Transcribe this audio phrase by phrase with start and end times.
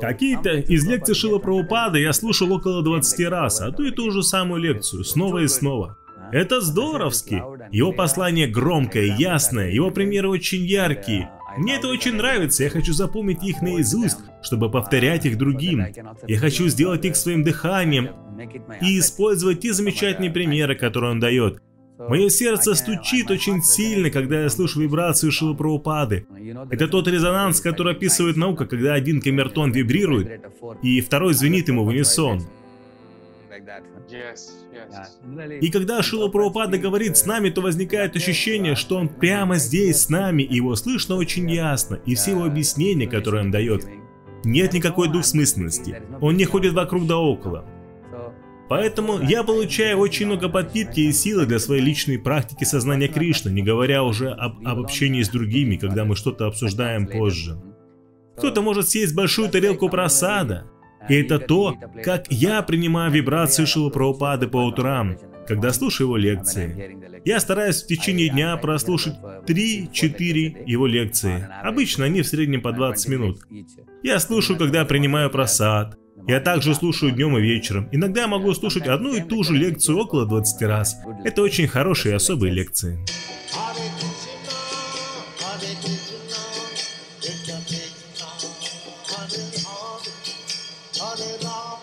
[0.00, 4.22] Какие-то из лекций Шила Прабхупады я слушал около 20 раз, а то и ту же
[4.22, 5.96] самую лекцию, снова и снова.
[6.30, 7.42] Это здоровски.
[7.72, 11.30] Его послание громкое, ясное, его примеры очень яркие.
[11.56, 15.86] Мне это очень нравится, я хочу запомнить их наизусть, чтобы повторять их другим.
[16.26, 18.10] Я хочу сделать их своим дыханием
[18.82, 21.62] и использовать те замечательные примеры, которые он дает.
[21.98, 26.26] Мое сердце стучит очень сильно, когда я слышу вибрацию Шилапрабхупады.
[26.70, 30.40] Это тот резонанс, который описывает наука, когда один камертон вибрирует,
[30.82, 32.42] и второй звенит ему в унисон.
[35.60, 40.44] И когда Шила говорит с нами, то возникает ощущение, что он прямо здесь с нами,
[40.44, 43.84] и его слышно очень ясно, и все его объяснения, которые он дает,
[44.44, 46.00] нет никакой двусмысленности.
[46.20, 47.64] Он не ходит вокруг да около.
[48.68, 53.62] Поэтому я получаю очень много подпитки и силы для своей личной практики сознания Кришны, не
[53.62, 57.58] говоря уже об, об общении с другими, когда мы что-то обсуждаем позже.
[58.36, 60.70] Кто-то может съесть большую тарелку просада,
[61.08, 65.16] и это то, как я принимаю вибрации Шила Прабхупады по утрам,
[65.46, 66.98] когда слушаю его лекции.
[67.24, 69.14] Я стараюсь в течение дня прослушать
[69.46, 71.48] 3-4 его лекции.
[71.62, 73.40] Обычно они в среднем по 20 минут.
[74.02, 75.98] Я слушаю, когда принимаю просад.
[76.26, 77.88] Я также слушаю днем и вечером.
[77.92, 80.96] Иногда я могу слушать одну и ту же лекцию около 20 раз.
[81.24, 82.98] Это очень хорошие и особые лекции.
[90.98, 91.77] Hare Rama